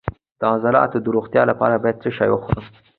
د 0.39 0.41
عضلاتو 0.53 0.97
د 1.03 1.07
روغتیا 1.15 1.43
لپاره 1.51 1.81
باید 1.83 2.01
څه 2.03 2.09
شی 2.17 2.29
وخورم؟ 2.31 2.65